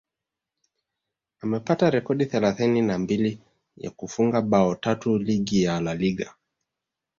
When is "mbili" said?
2.99-3.39